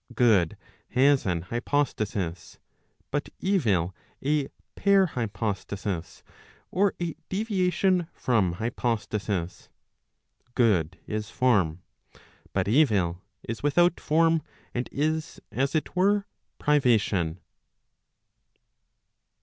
Good 0.15 0.57
has 0.89 1.27
an 1.27 1.41
hypostasis, 1.43 2.57
but 3.11 3.29
evil 3.39 3.95
a 4.25 4.47
parhypostasis 4.75 6.23
or 6.71 6.95
a 6.99 7.13
deviation 7.29 8.07
from 8.11 8.53
hypostasis. 8.53 9.69
Good 10.55 10.97
is 11.05 11.29
form, 11.29 11.83
but 12.51 12.67
evil 12.67 13.21
is 13.47 13.61
without 13.61 13.99
form, 13.99 14.41
and 14.73 14.89
is 14.91 15.39
as 15.51 15.75
it 15.75 15.95
were 15.95 16.25
privation. 16.57 17.39